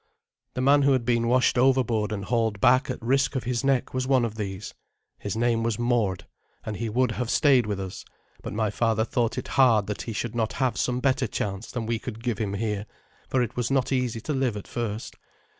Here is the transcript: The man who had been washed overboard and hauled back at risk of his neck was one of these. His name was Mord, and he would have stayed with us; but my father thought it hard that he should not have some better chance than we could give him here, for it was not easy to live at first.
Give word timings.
The 0.55 0.61
man 0.61 0.81
who 0.81 0.93
had 0.93 1.05
been 1.05 1.27
washed 1.27 1.59
overboard 1.59 2.11
and 2.11 2.25
hauled 2.25 2.59
back 2.59 2.89
at 2.89 2.99
risk 3.03 3.35
of 3.35 3.43
his 3.43 3.63
neck 3.63 3.93
was 3.93 4.07
one 4.07 4.25
of 4.25 4.33
these. 4.33 4.73
His 5.19 5.37
name 5.37 5.61
was 5.61 5.77
Mord, 5.77 6.25
and 6.65 6.77
he 6.77 6.89
would 6.89 7.11
have 7.11 7.29
stayed 7.29 7.67
with 7.67 7.79
us; 7.79 8.03
but 8.41 8.51
my 8.51 8.71
father 8.71 9.05
thought 9.05 9.37
it 9.37 9.49
hard 9.49 9.85
that 9.85 10.01
he 10.01 10.13
should 10.13 10.33
not 10.33 10.53
have 10.53 10.75
some 10.75 11.01
better 11.01 11.27
chance 11.27 11.69
than 11.69 11.85
we 11.85 11.99
could 11.99 12.23
give 12.23 12.39
him 12.39 12.55
here, 12.55 12.87
for 13.29 13.43
it 13.43 13.55
was 13.55 13.69
not 13.69 13.91
easy 13.91 14.19
to 14.21 14.33
live 14.33 14.57
at 14.57 14.67
first. 14.67 15.17